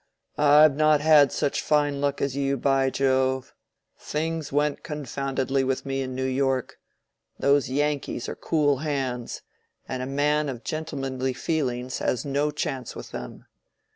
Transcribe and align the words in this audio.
"I've 0.39 0.75
not 0.75 0.99
had 1.01 1.31
such 1.31 1.61
fine 1.61 2.01
luck 2.01 2.23
as 2.23 2.35
you, 2.35 2.57
by 2.57 2.89
Jove! 2.89 3.53
Things 3.99 4.51
went 4.51 4.81
confoundedly 4.81 5.63
with 5.63 5.85
me 5.85 6.01
in 6.01 6.15
New 6.15 6.25
York; 6.25 6.79
those 7.37 7.69
Yankees 7.69 8.27
are 8.27 8.35
cool 8.35 8.77
hands, 8.77 9.43
and 9.87 10.01
a 10.01 10.07
man 10.07 10.49
of 10.49 10.63
gentlemanly 10.63 11.33
feelings 11.33 11.99
has 11.99 12.25
no 12.25 12.49
chance 12.49 12.95
with 12.95 13.11
them. 13.11 13.45